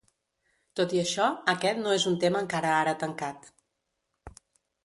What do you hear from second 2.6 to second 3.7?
ara tancat.